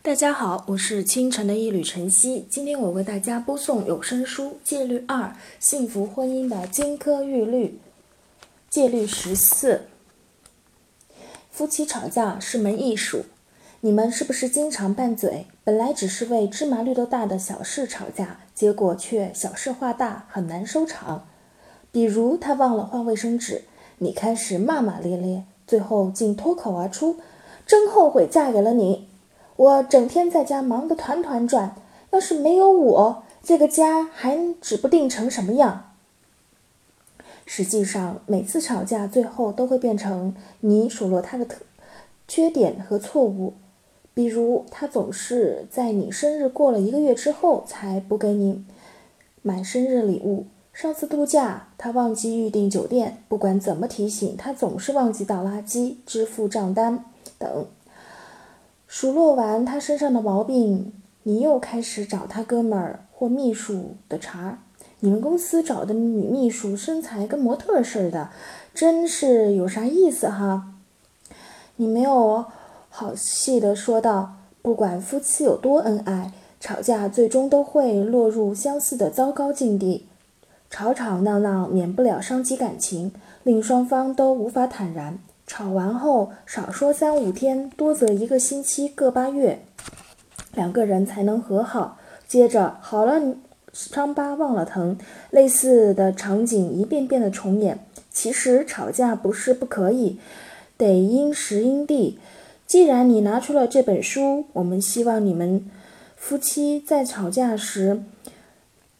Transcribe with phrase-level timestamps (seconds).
[0.00, 2.46] 大家好，我是清晨的一缕晨曦。
[2.48, 7.66] 今天我为大家播送有声书《戒律二：幸福婚姻的金科玉律》。
[8.70, 9.82] 戒律十四：
[11.50, 13.24] 夫妻吵架是门艺术。
[13.80, 15.46] 你们是不是经常拌嘴？
[15.64, 21.26] 本来只是为芝麻绿豆大的小事吵架，结果却小事化大，很难收场。
[21.90, 23.64] 比如他忘了换卫生纸，
[23.98, 27.16] 你开始骂骂咧咧，最后竟脱口而出
[27.66, 29.08] ：“真后悔嫁给了你。”
[29.58, 31.74] 我整天在家忙得团团转，
[32.12, 35.90] 要是没有我，这个家还指不定成什么样。
[37.44, 41.62] 实际上，每次吵架最后都会变成你数落他的特
[42.28, 43.54] 缺点和错误，
[44.14, 48.64] 比如他总是在你生日过了一个月之后才不给你
[49.42, 57.04] 买生日礼物；上次度假他忘记预订酒店，不管怎么提醒他总是忘记倒垃圾、支付账单
[57.40, 57.66] 等。
[58.88, 64.58] 数落完他身上的毛病，你又开始找他哥们儿或秘书的茬儿。
[65.00, 68.30] 你们公司找的女秘书身材跟模特似的，
[68.72, 70.72] 真是有啥意思哈？
[71.76, 72.46] 你没有
[72.88, 80.06] 好气的说道：“不管夫妻有多恩爱，吵架最终都会落入相似的糟糕境地。
[80.70, 85.18] 吵吵闹闹免不了伤及感情，令双方都无法坦然。”
[85.48, 89.60] 吵完后，少说三五天，多则一个星期，个八月，
[90.52, 91.98] 两个人才能和好。
[92.28, 93.20] 接着好了，
[93.72, 94.98] 伤疤忘了疼，
[95.30, 97.78] 类似的场景一遍遍的重演。
[98.10, 100.18] 其实吵架不是不可以，
[100.76, 102.18] 得因时因地。
[102.66, 105.64] 既然你拿出了这本书，我们希望你们
[106.14, 108.02] 夫妻在吵架时，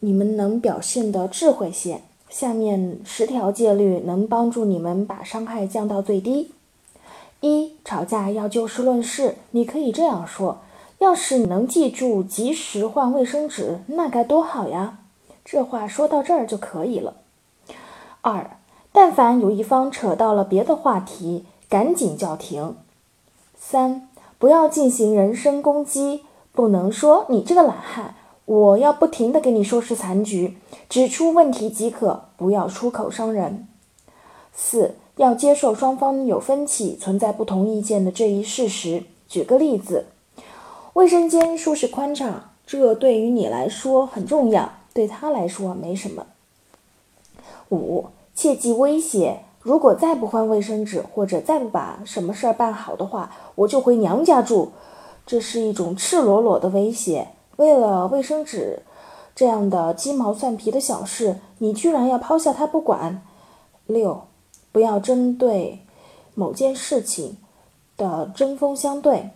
[0.00, 2.00] 你们能表现的智慧些。
[2.28, 6.52] 下面十条戒律能帮助你们把伤害降到最低。
[7.40, 10.58] 一、吵架要就事论事，你可以这样说
[10.98, 14.98] ：“要是你能记住及时换卫生纸，那该多好呀！”
[15.44, 17.14] 这话说到这儿就可以了。
[18.20, 18.58] 二、
[18.92, 22.76] 但凡有一方扯到了别的话题，赶紧叫停。
[23.56, 24.08] 三、
[24.38, 28.16] 不要进行人身攻击，不能说“你这个懒汉”。
[28.48, 30.56] 我要不停地给你收拾残局，
[30.88, 33.68] 指出问题即可，不要出口伤人。
[34.54, 39.02] 四要接受双方有分歧、存在不同意见的这一事实。
[39.28, 40.06] 举个例子，
[40.94, 46.24] 卫生间舒适宽敞，这对于你来说很重要，对他来说没什么。
[47.68, 54.72] 五切忌威胁，如果再不换卫生纸，或者再不把什么事儿办好的话，我就回娘家住。
[55.26, 57.28] 这是一种赤裸裸的威胁。
[57.58, 58.84] 为了卫生纸
[59.34, 63.20] 这样的鸡毛蒜皮的小事，你居然要抛下他不管？
[63.84, 64.22] 六，
[64.70, 65.80] 不要针对
[66.36, 67.36] 某件事情
[67.96, 69.30] 的针锋相对。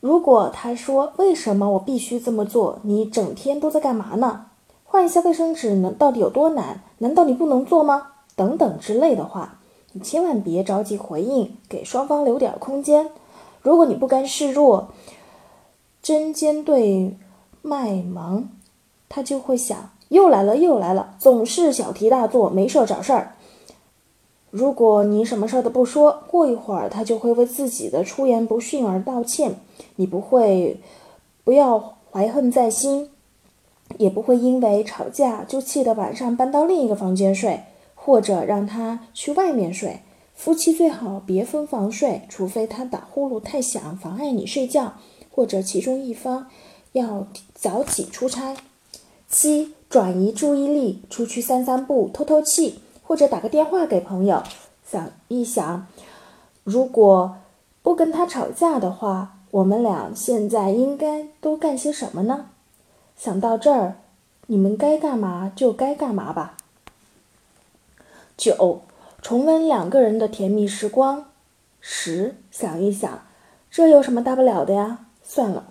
[0.00, 2.80] 如果他说为什么我必须这么做？
[2.82, 4.46] 你整天都在干嘛呢？
[4.84, 6.82] 换一下卫生纸能到底有多难？
[6.98, 8.08] 难道你不能做吗？
[8.34, 9.60] 等等之类的话，
[9.92, 13.10] 你千万别着急回应，给双方留点空间。
[13.62, 14.88] 如果你不甘示弱，
[16.02, 17.16] 针尖对
[17.62, 18.48] 麦芒，
[19.08, 23.34] 他就会想：又来了，又来了，总是小题大做，没事找事儿。
[24.50, 29.56] 如果你什么事儿都不说，过一会儿他就会为自己的出言不逊而道歉。
[29.96, 30.80] 你不会，
[31.44, 33.10] 不要怀恨在心，
[33.98, 37.60] 也不会因为吵架就气得晚上搬到另一个房间睡，
[37.94, 40.00] 或者让他去外面睡。
[40.34, 44.94] 夫妻最好别分房睡，除非他打呼噜太响，妨碍你睡觉。
[45.30, 46.48] 或者其中一方
[46.92, 48.56] 要早起出差。
[49.28, 54.42] 七、转移注意力，出去散散步，透透气，或者打个电话给朋友。
[54.84, 55.86] 想一想，
[56.64, 57.36] 如果
[57.80, 62.46] 不跟他吵架的话，我们俩现在应该都干些什么呢？
[63.16, 63.98] 想到这儿，
[64.48, 66.56] 你们该干嘛就该干嘛吧。
[68.36, 68.82] 九、
[69.22, 71.26] 重温两个人的甜蜜时光。
[71.80, 73.22] 十、想一想，
[73.70, 75.06] 这有什么大不了的呀？
[75.32, 75.62] 算了，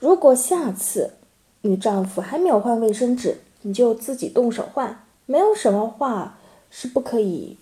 [0.00, 1.12] 如果下次
[1.60, 5.04] 你丈夫还没有换卫生纸，你就自己动手换。
[5.24, 6.36] 没有什么话
[6.68, 7.56] 是不可以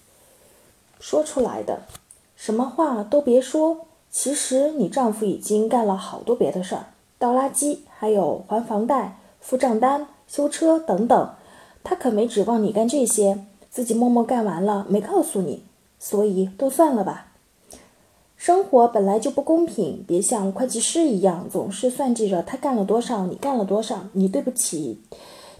[0.98, 1.82] 说出来的，
[2.36, 3.84] 什么话都别说。
[4.10, 6.86] 其实你丈夫已经干了好多别的事儿，
[7.18, 11.34] 倒垃圾，还有还房贷、付账单、修车等等，
[11.84, 15.64] 他可没指望你干这些，自己默默干完了，没告诉你，
[15.98, 17.26] 所以都算了吧。
[18.48, 25.00] 生活本来就不公平，别像会计师一样，总是算计着他干了多少，你干了多少，你对不起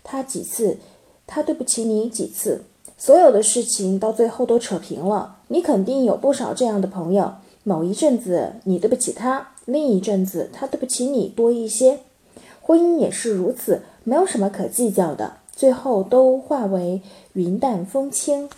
[0.03, 0.79] 他几次，
[1.27, 2.63] 他对不起你几次，
[2.97, 5.37] 所有的事情到最后都扯平了。
[5.49, 11.99] 你肯定有不少这样的朋友，某一阵子你对不起他，另一阵子他对不起你多一些。
[12.63, 17.03] 婚姻也是如此，没有什么可计较的，最后都化为
[17.35, 18.49] 云淡风轻。